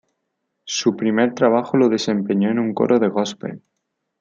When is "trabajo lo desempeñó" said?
1.35-2.49